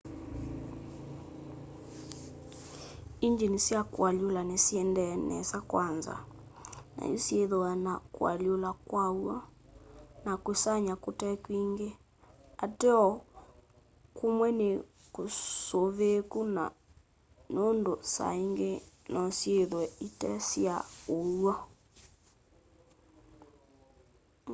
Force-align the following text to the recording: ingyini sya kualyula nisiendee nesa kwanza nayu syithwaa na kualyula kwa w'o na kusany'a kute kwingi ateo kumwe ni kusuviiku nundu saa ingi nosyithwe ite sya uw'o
ingyini 3.25 3.59
sya 3.65 3.81
kualyula 3.93 4.41
nisiendee 4.49 5.13
nesa 5.29 5.57
kwanza 5.71 6.15
nayu 6.95 7.17
syithwaa 7.25 7.77
na 7.85 7.93
kualyula 8.15 8.69
kwa 8.87 9.05
w'o 9.21 9.37
na 10.25 10.33
kusany'a 10.43 10.95
kute 11.03 11.29
kwingi 11.43 11.89
ateo 12.65 13.07
kumwe 14.17 14.47
ni 14.59 14.69
kusuviiku 15.15 16.39
nundu 17.53 17.93
saa 18.13 18.33
ingi 18.43 18.71
nosyithwe 19.13 19.83
ite 20.07 20.31
sya 20.49 20.75
uw'o 21.17 21.53